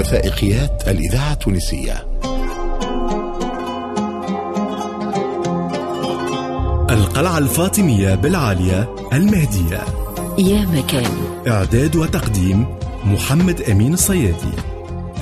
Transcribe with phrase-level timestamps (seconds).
[0.00, 1.92] وثائقيات الإذاعة التونسية.
[6.90, 9.84] القلعة الفاطمية بالعالية المهدية.
[10.38, 11.10] يا مكان.
[11.48, 12.66] إعداد وتقديم
[13.04, 14.52] محمد أمين الصيادي.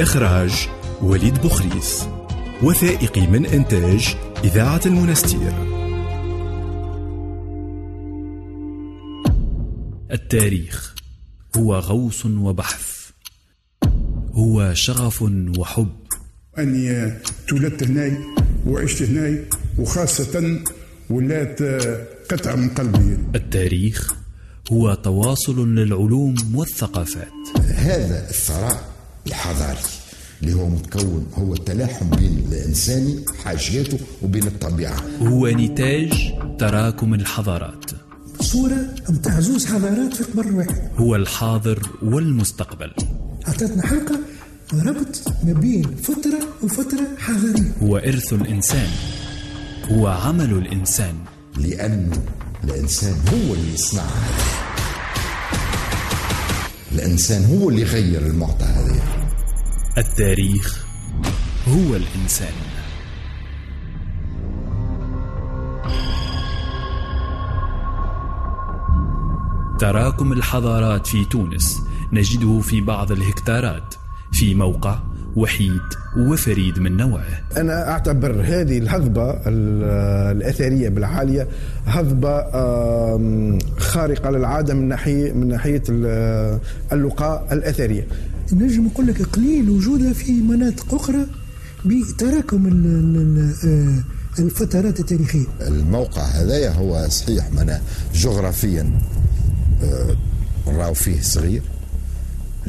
[0.00, 0.68] إخراج
[1.02, 2.08] وليد بخريس
[2.62, 5.52] وثائقي من إنتاج إذاعة المنستير.
[10.12, 10.94] التاريخ.
[11.56, 12.87] هو غوص وبحث.
[14.38, 15.22] هو شغف
[15.58, 15.88] وحب.
[16.58, 17.12] اني
[17.48, 18.18] تولدت هناي
[18.66, 19.44] وعشت هناي
[19.78, 20.60] وخاصة
[21.10, 21.62] ولات
[22.30, 23.18] قطعة من قلبي.
[23.34, 24.14] التاريخ
[24.72, 27.32] هو تواصل للعلوم والثقافات.
[27.74, 28.92] هذا الثراء
[29.26, 29.78] الحضاري
[30.42, 35.02] اللي هو متكون هو التلاحم بين الإنساني حاجياته وبين الطبيعة.
[35.20, 36.12] هو نتاج
[36.58, 37.90] تراكم الحضارات.
[38.40, 40.90] صورة متاع زوز حضارات في قبر واحد.
[40.96, 42.92] هو الحاضر والمستقبل.
[43.48, 44.20] عطاتنا حلقة
[44.74, 48.88] ربط ما بين فترة وفترة حضارية هو إرث الإنسان
[49.90, 51.14] هو عمل الإنسان.
[51.56, 52.22] لأنه
[52.64, 54.30] الإنسان هو اللي يصنعها
[56.92, 59.02] الإنسان هو اللي يغير المعطى هذا
[59.98, 60.84] التاريخ
[61.68, 62.52] هو الإنسان.
[69.78, 71.78] تراكم الحضارات في تونس
[72.12, 73.94] نجده في بعض الهكتارات
[74.32, 74.98] في موقع
[75.36, 75.80] وحيد
[76.16, 77.24] وفريد من نوعه.
[77.56, 81.48] أنا أعتبر هذه الهضبة الأثرية بالعالية
[81.86, 82.42] هضبة
[83.78, 85.82] خارقة للعادة من ناحية من ناحية
[86.92, 88.06] اللقاء الأثرية.
[88.52, 91.26] نجم نقول لك قليل وجودها في مناطق أخرى
[91.84, 92.66] بتراكم
[94.38, 95.46] الفترات التاريخية.
[95.60, 97.80] الموقع هذايا هو صحيح منا
[98.14, 99.00] جغرافيا
[100.66, 101.62] راو فيه صغير.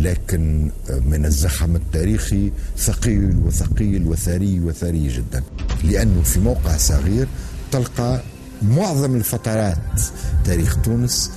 [0.04, 0.72] لكن
[1.06, 5.44] من الزخم التاريخي ثقيل وثقيل وثري وثري جدا.
[5.84, 7.28] لأنه في موقع صغير
[7.72, 8.22] تلقى
[8.62, 10.02] معظم الفترات
[10.46, 11.32] تاريخ تونس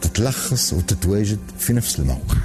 [0.00, 2.36] تتلخص وتتواجد في نفس الموقع.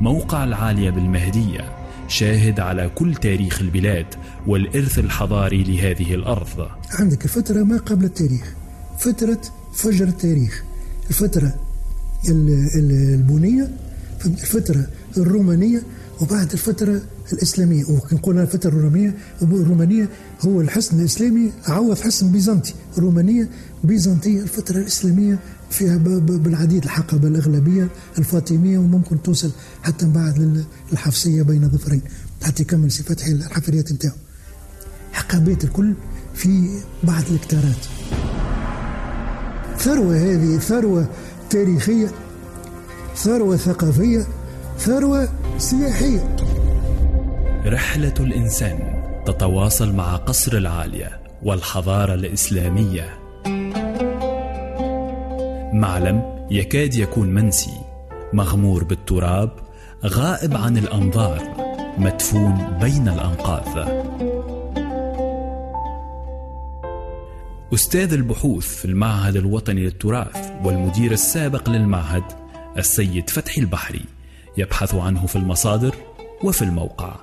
[0.00, 1.76] موقع العالية بالمهدية
[2.08, 4.06] شاهد على كل تاريخ البلاد
[4.46, 6.68] والإرث الحضاري لهذه الأرض.
[6.90, 8.54] عندك الفترة ما قبل التاريخ
[8.98, 9.40] فترة
[9.74, 10.62] فجر التاريخ
[11.10, 11.54] الفترة
[12.74, 13.70] البونية
[14.26, 15.82] الفترة الرومانية
[16.20, 17.02] وبعد الفترة
[17.32, 17.84] الإسلامية.
[17.84, 20.08] ونقول الفترة الرومانية الرومانية
[20.40, 22.74] هو الحصن الإسلامي عوض حصن بيزنطي.
[22.98, 23.48] الرومانية
[23.84, 25.38] بيزنطية الفترة الإسلامية
[25.70, 27.88] فيها بالعديد الحقبة الأغلبية
[28.18, 29.50] الفاطمية وممكن توصل
[29.82, 32.02] حتى بعد الحفصية بين ظفرين.
[32.42, 34.14] حتى يكمل فتحي الحفريات نتاعو.
[35.12, 35.94] حقبات الكل
[36.34, 37.86] في بعض الكتارات.
[39.78, 41.08] ثروة هذه ثروة
[41.50, 42.10] تاريخية.
[43.14, 44.26] ثروة ثقافية
[44.78, 45.28] ثروة
[45.58, 46.36] سياحية.
[47.66, 53.18] رحلة الإنسان تتواصل مع قصر العالية والحضارة الإسلامية.
[55.72, 57.80] معلم يكاد يكون منسي
[58.32, 59.50] مغمور بالتراب
[60.06, 61.42] غائب عن الأنظار
[61.98, 63.62] مدفون بين الأنقاض
[67.74, 72.22] أستاذ البحوث في المعهد الوطني للتراث والمدير السابق للمعهد
[72.78, 74.04] السيد فتحي البحري
[74.56, 75.94] يبحث عنه في المصادر
[76.44, 77.16] وفي الموقع.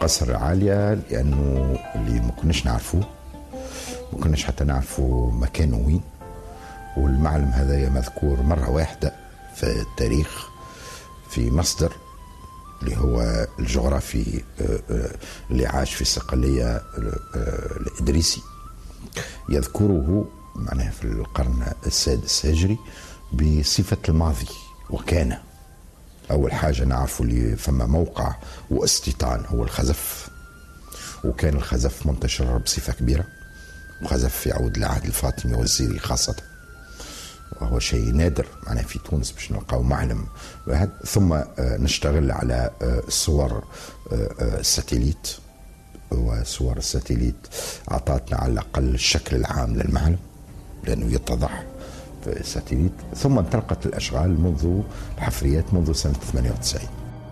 [0.00, 3.04] قصر العالية لأنه اللي ما كناش نعرفوه
[4.12, 6.02] ما كناش حتى نعرفوا مكانه وين.
[6.96, 9.12] والمعلم هذا مذكور مرة واحدة
[9.54, 10.48] في التاريخ
[11.30, 11.92] في مصدر
[12.82, 14.42] اللي هو الجغرافي
[15.50, 16.82] اللي عاش في صقلية
[17.76, 18.42] الإدريسي.
[19.48, 22.78] يذكره معناها في القرن السادس الهجري
[23.34, 24.48] بصفة الماضي
[24.90, 25.38] وكان.
[26.30, 28.34] أول حاجة نعرف اللي فما موقع
[28.70, 30.28] واستيطان هو الخزف.
[31.24, 33.24] وكان الخزف منتشر بصفة كبيرة.
[34.02, 36.36] وخزف يعود لعهد الفاطمي والزيري خاصة.
[37.60, 38.46] وهو شيء نادر.
[38.66, 40.26] معنا في تونس باش نلقاو معلم
[41.06, 42.70] ثم نشتغل على
[43.08, 43.64] صور
[44.42, 45.28] الساتيليت
[46.10, 47.46] وصور ال satellite
[47.90, 50.18] أعطتنا على الأقل الشكل العام للمعلم.
[50.84, 51.64] لأنه يتضح
[52.28, 54.80] ال satellite ثم انطلقت الأشغال منذ
[55.18, 56.82] الحفريات منذ سنة 98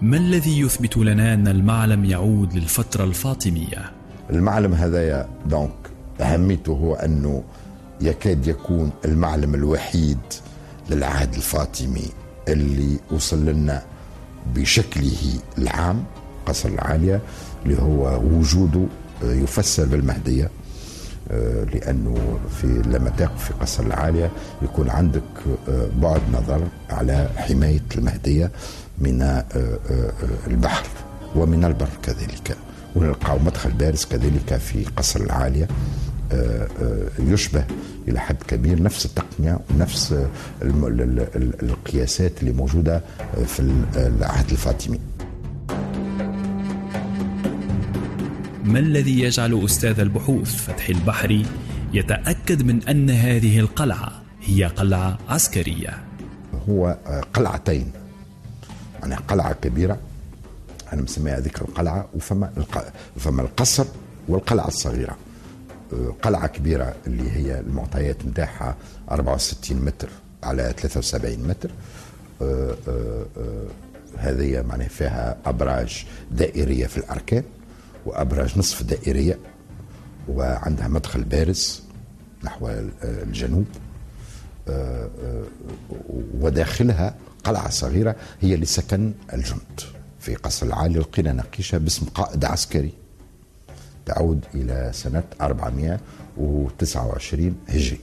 [0.02, 3.90] ما الذي يثبت لنا أن المعلم يعود للفترة الفاطمية؟
[4.30, 5.72] المعلم هذايا donc
[6.20, 7.42] أهميته هو أنه
[8.00, 10.18] يكاد يكون المعلم الوحيد
[10.90, 12.06] للعهد الفاطمي
[12.48, 13.82] اللي وصل لنا
[14.54, 16.04] بشكله العام
[16.46, 17.20] قصر العالية
[17.66, 18.86] اللي هو وجوده
[19.22, 20.50] يفسر بالمهدية
[21.72, 24.30] لأنه في لما تقف في قصر العالية
[24.62, 25.22] يكون عندك
[26.02, 28.50] بعد نظر على حماية المهدية
[28.98, 29.42] من
[30.46, 30.86] البحر
[31.36, 32.56] ومن البر كذلك
[32.96, 35.69] ونلقاو مدخل بارز كذلك في قصر العالية
[36.32, 37.64] آه، آه، يشبه
[38.08, 40.14] إلى حد كبير نفس التقنية ونفس
[41.62, 43.02] القياسات اللي موجودة
[43.46, 43.60] في
[43.96, 45.00] العهد الفاطمي.
[48.64, 51.47] ما الذي يجعل أستاذ البحوث فتحي البحري
[51.93, 56.05] يتأكد من أن هذه القلعة هي قلعة عسكرية؟
[56.69, 56.97] هو
[57.35, 57.93] قلعتين.
[59.00, 59.99] يعني قلعة كبيرة
[60.93, 62.50] أنا مسميها ذيك القلعة وفما
[63.17, 63.87] فما القصر
[64.29, 65.17] والقلعة الصغيرة.
[66.23, 68.76] قلعة كبيرة اللي هي المعطيات نتاعها
[69.11, 70.09] 64 متر
[70.43, 71.70] على 73 متر.
[72.43, 73.25] آه، آه،
[74.19, 77.43] هذه معناها فيها أبراج دائرية في الأركان.
[78.06, 79.38] وأبراج نصف دائرية
[80.28, 81.82] وعندها مدخل بارز
[82.44, 82.70] نحو
[83.02, 83.66] الجنوب.
[86.40, 87.14] وداخلها
[87.44, 89.81] قلعة صغيرة هي لسكن الجند
[90.20, 92.93] في قصر العالي لقينا نقيشة باسم قائد عسكري.
[94.06, 97.99] تعود إلى سنة 429 هجري.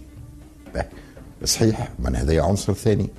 [1.45, 3.09] صحيح من هذا عنصر ثاني.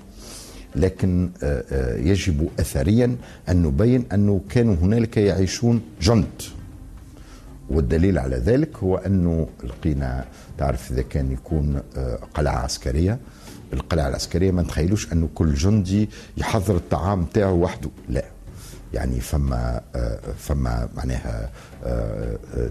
[0.77, 3.17] لكن آه، آه، يجب أثريا
[3.49, 6.43] أن نبين أنه كانوا هنالك يعيشون جند.
[7.71, 10.25] والدليل على ذلك هو أنه لقينا
[10.59, 13.19] تعرف إذا كان يكون آه، قلعة عسكرية.
[13.73, 18.25] القلعة العسكرية ما نتخيلوش أنه كل جندي يحضر الطعام تاعه وحده لا.
[18.95, 19.81] يعني فما
[20.39, 21.51] فما معناها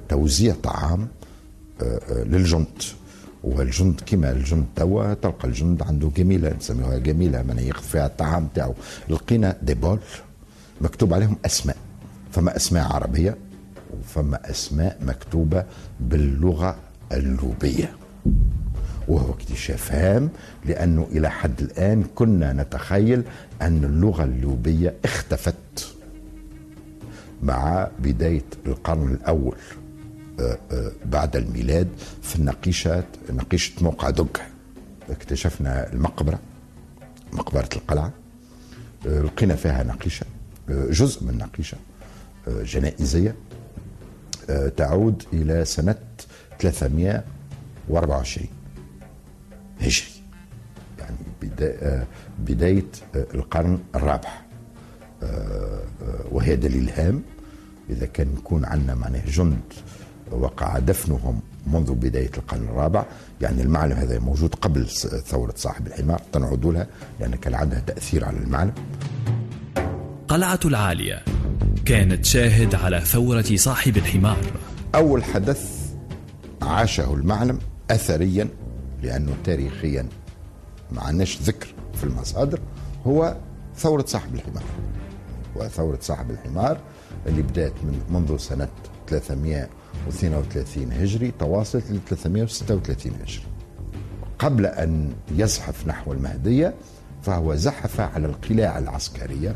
[0.09, 1.07] توزيع طعام
[2.11, 2.67] للجند.
[3.43, 8.73] والجند كما الجند توا تلقى الجند عنده جميلة نسميوها جميلة من ياخذ فيها الطعام تاعو.
[9.09, 9.99] لقينا دي بول
[10.81, 11.77] مكتوب عليهم أسماء
[12.31, 13.37] فما أسماء عربية.
[13.94, 15.65] وفما أسماء مكتوبة
[16.00, 16.75] باللغة
[17.12, 17.94] اللوبية.
[19.07, 20.30] وهو اكتشاف هام
[20.65, 23.24] لأنه إلى حد الآن كنا نتخيل
[23.62, 25.95] أن اللغة اللوبية اختفت
[27.44, 29.57] مع بداية القرن الأول
[30.39, 31.88] آه، آه، بعد الميلاد
[32.21, 34.42] في النقيشات نقيشة موقع دق
[35.09, 36.39] اكتشفنا المقبرة
[37.33, 38.12] مقبرة القلعة.
[39.07, 40.25] آه، لقينا فيها نقيشة
[40.69, 41.77] جزء من نقيشة
[42.47, 43.35] جنائزية.
[44.77, 45.95] تعود إلى سنة
[46.59, 48.47] 324
[49.81, 50.07] هجري.
[50.99, 51.17] يعني
[52.39, 52.85] بداية
[53.15, 54.29] القرن الرابع.
[56.31, 57.23] وهي دليل هام.
[57.89, 59.61] إذا كان يكون عندنا معناه جند
[60.31, 63.05] وقع دفنهم منذ بداية القرن الرابع
[63.41, 64.87] يعني المعلم هذا موجود قبل
[65.25, 66.21] ثورة صاحب الحمار.
[66.33, 66.87] تنعدوا لها
[67.19, 68.73] لأن كان عندها تأثير على المعلم.
[70.27, 71.23] قلعة العالية.
[71.89, 74.38] كانت شاهد على ثورة صاحب الحمار.
[74.95, 75.91] أول حدث
[76.62, 77.59] عاشه المعلم
[77.91, 78.47] أثريا
[79.03, 80.09] لأنه تاريخيا
[80.91, 82.59] ما عندناش ذكر في المصادر
[83.06, 83.38] هو
[83.77, 84.63] ثورة صاحب الحمار.
[85.56, 86.77] وثورة صاحب الحمار
[87.27, 88.69] اللي بدأت من منذ سنة
[89.07, 89.69] 300
[90.09, 93.44] و32 هجري تواصلت ل 336 هجري.
[94.39, 96.74] قبل أن يزحف نحو المهدية
[97.21, 99.56] فهو زحف على القلاع العسكرية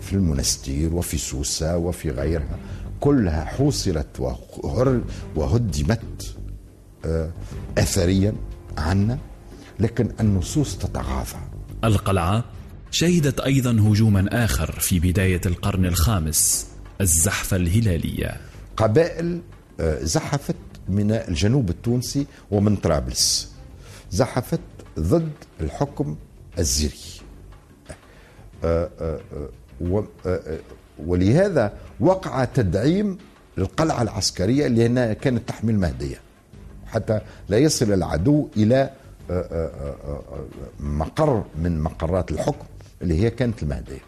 [0.00, 2.58] في المنستير وفي سوسة وفي غيرها.
[3.00, 4.36] كلها حوصرت
[5.36, 6.36] وهدمت
[7.04, 7.30] آه،
[7.78, 8.34] أثريا
[8.78, 9.18] عنا.
[9.80, 11.38] لكن النصوص تتغاضى.
[11.84, 12.44] القلعة
[12.90, 16.66] شهدت أيضا هجوما آخر في بداية القرن الخامس
[17.00, 18.40] الزحفة الهلالية.
[18.76, 19.40] قبائل
[19.80, 20.56] آه، زحفت
[20.88, 23.50] من الجنوب التونسي ومن طرابلس.
[24.10, 24.60] زحفت
[24.98, 26.16] ضد الحكم
[26.58, 27.19] الزيري.
[31.06, 33.18] ولهذا وقع تدعيم
[33.56, 36.20] للقلعة العسكرية هنا كانت تحمي المهدية
[36.86, 38.90] حتى لا يصل العدو إلى
[40.80, 42.66] مقر من مقرات الحكم
[43.02, 44.00] اللي هي كانت المهدية.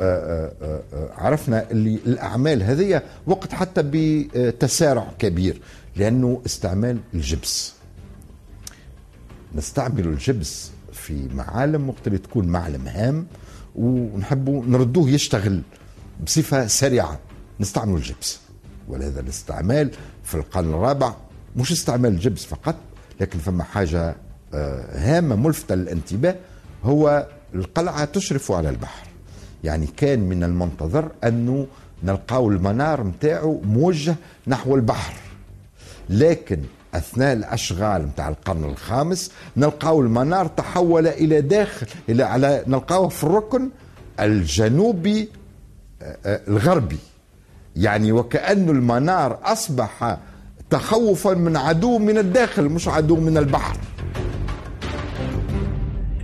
[0.00, 5.60] آه، آه، آه، عرفنا اللي الأعمال هذه وقت حتى بتسارع كبير
[5.96, 7.74] لأنه استعمال الجبس.
[9.54, 13.26] نستعمل الجبس في معالم وقت اللي تكون معلم هام
[13.74, 15.62] ونحبوا نردوه يشتغل
[16.26, 17.18] بصفة سريعة.
[17.60, 18.38] نستعمل الجبس.
[18.88, 19.90] ولهذا الاستعمال
[20.24, 21.14] في القرن الرابع
[21.56, 22.76] مش استعمال الجبس فقط
[23.20, 24.16] لكن فما حاجة
[24.94, 26.36] هامة ملفتة للانتباه
[26.84, 29.06] هو القلعة تشرف على البحر.
[29.64, 31.66] يعني كان من المنتظر أنه
[32.04, 34.14] نلقاو المنار متاعه موجه
[34.46, 35.14] نحو البحر.
[36.10, 36.60] لكن
[36.94, 43.70] أثناء الأشغال متاع القرن الخامس نلقاو المنار تحول إلى داخل إلى على نلقاوه في الركن
[44.20, 45.28] الجنوبي
[46.02, 46.98] آه، آه، الغربي.
[47.76, 50.18] يعني وكأن المنار أصبح
[50.70, 53.76] تخوفا من عدو من الداخل مش عدو من البحر.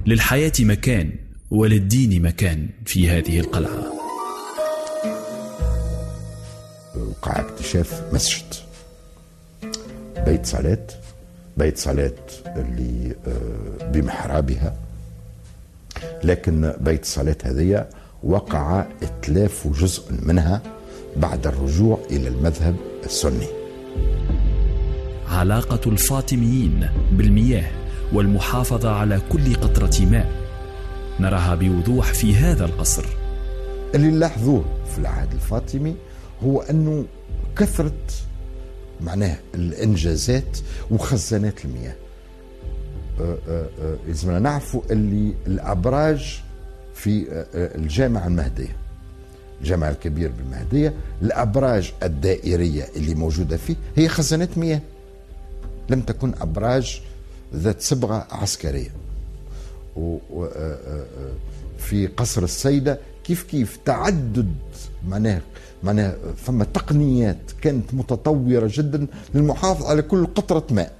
[0.06, 1.12] للحياة مكان
[1.50, 4.00] وللدين مكان في هذه القلعة.
[7.26, 8.69] اكتشاف مسجد.
[10.26, 10.86] بيت صلاة
[11.56, 12.12] بيت صلاة
[12.46, 14.74] اللي آه، بمحرابها.
[16.24, 17.86] لكن بيت الصلاة هذه
[18.22, 20.62] وقع اتلاف جزء منها
[21.16, 23.46] بعد الرجوع إلى المذهب السني.
[25.28, 27.70] علاقة الفاطميين بالمياه
[28.12, 30.30] والمحافظة على كل قطرة ماء.
[31.20, 33.04] نراها بوضوح في هذا القصر.
[33.94, 35.94] اللي نلاحظوه في العهد الفاطمي
[36.44, 37.04] هو أنه
[37.56, 37.92] كثرة
[39.02, 40.58] معناه الإنجازات
[40.90, 41.94] وخزانات المياه.
[43.20, 46.42] أه، أه، أه، لازمنا نعرفوا اللي الأبراج
[46.94, 48.76] في الجامعة المهدية
[49.60, 54.80] الجامع الكبير بالمهدية الأبراج الدائرية اللي موجودة فيه هي خزانات مياه.
[55.90, 57.02] لم تكن أبراج
[57.54, 58.90] ذات صبغة عسكرية.
[61.78, 64.54] في قصر السيدة كيف كيف تعدد
[65.08, 65.40] معناه
[65.82, 70.92] معناه فما تقنيات كانت متطورة جدا للمحافظة على كل قطرة ماء.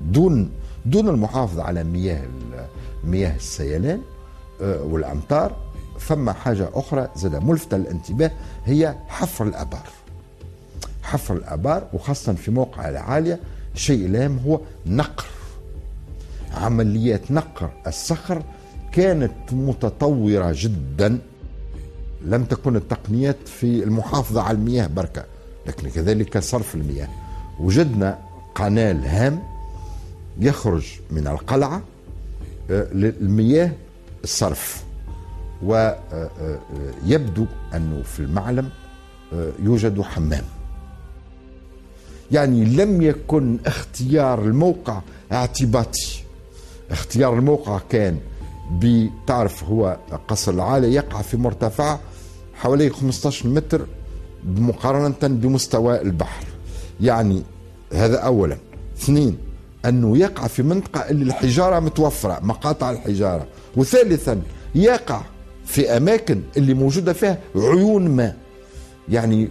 [0.00, 0.50] دون
[0.86, 2.22] دون المحافظة على مياه
[3.04, 4.00] مياه السيلان
[4.62, 5.56] آه، والأمطار
[5.98, 8.30] فما حاجة أخرى زاد ملفتة للانتباه
[8.64, 9.86] هي حفر الآبار.
[11.02, 13.40] حفر الآبار وخاصة في موقع العالية
[13.74, 15.24] شيء لام هو نقر.
[16.54, 18.42] عمليات نقر الصخر
[18.92, 21.18] كانت متطورة جدا.
[22.24, 25.24] لم تكن التقنيات في المحافظة على المياه بركة
[25.66, 27.08] لكن كذلك صرف المياه.
[27.60, 28.18] وجدنا
[28.54, 29.42] قنال هام
[30.40, 31.82] يخرج من القلعة
[32.70, 33.72] آه، للمياه
[34.24, 34.84] الصرف.
[35.62, 38.68] ويبدو أنه في المعلم
[39.34, 40.44] آه، يوجد حمام.
[42.32, 45.00] يعني لم يكن اختيار الموقع
[45.32, 46.22] اعتباطي.
[46.90, 48.18] اختيار الموقع كان
[48.78, 49.96] بتعرف هو
[50.28, 51.98] قصر العالي يقع في مرتفع
[52.54, 53.86] حوالي 15 متر
[54.58, 56.44] مقارنة بمستوى البحر.
[57.00, 57.42] يعني
[57.92, 58.56] هذا أولا.
[58.98, 59.38] اثنين
[59.84, 63.46] أنه يقع في منطقة اللي الحجارة متوفرة مقاطع الحجارة.
[63.76, 64.42] وثالثا
[64.74, 65.20] يقع
[65.66, 68.36] في أماكن اللي موجودة فيها عيون ماء
[69.08, 69.48] يعني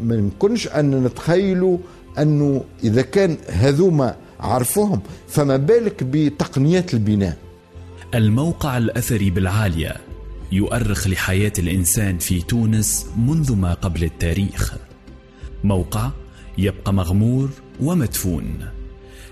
[0.00, 1.78] ما يمكنش أن نتخيلوا
[2.18, 7.36] أنه إذا كان هذوما عرفوهم فما بالك بتقنيات البناء.
[8.14, 9.96] الموقع الأثري بالعالية
[10.52, 14.74] يؤرخ لحياة الإنسان في تونس منذ ما قبل التاريخ.
[15.64, 16.10] موقع
[16.58, 17.50] يبقى مغمور
[17.80, 18.68] ومدفون.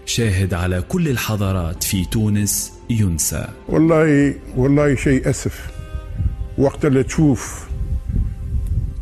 [0.06, 3.48] شاهد على كل الحضارات في تونس ينسى.
[3.68, 5.70] والله والله شيء أسف.
[6.58, 7.68] وقت اللي تشوف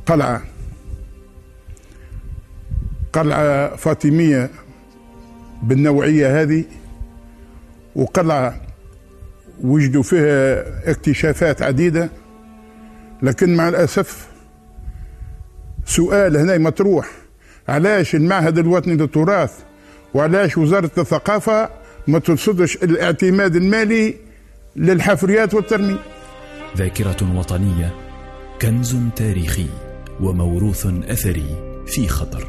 [0.07, 0.43] قلعة
[3.13, 4.51] قلعة فاطمية
[5.63, 6.65] بالنوعية هذه
[7.97, 8.68] وقلعة
[9.63, 12.11] وجدوا فيها اكتشافات عديدة
[13.23, 14.29] لكن مع الأسف
[15.85, 17.11] سؤال هنا مطروح.
[17.69, 19.53] علاش المعهد الوطني للتراث
[20.15, 21.69] وعلاش وزارة الثقافة
[22.07, 24.17] ما ترصدش الاعتماد المالي
[24.77, 25.99] للحفريات والترميم
[26.77, 27.95] ذاكرة وطنية
[28.63, 29.67] كنز تاريخي
[30.21, 31.47] وموروث أثري
[31.87, 32.47] في خطر.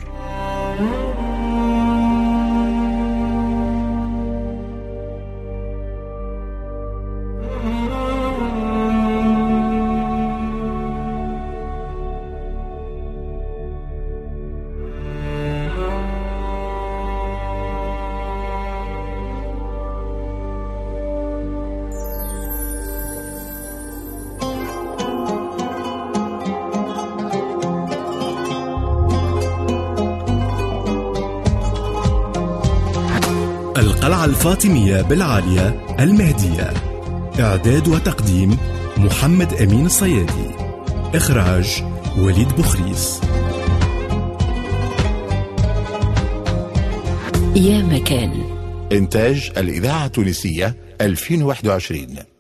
[34.26, 36.74] الفاطمية بالعالية المهدية.
[37.40, 38.58] إعداد وتقديم
[38.98, 40.52] محمد أمين الصيادي.
[41.16, 41.84] إخراج
[42.18, 43.22] وليد بخريس
[47.56, 48.32] يا مكان.
[48.92, 52.38] إنتاج الإذاعة التونسية 2021